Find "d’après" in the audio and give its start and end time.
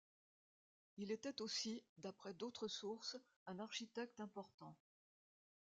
1.99-2.33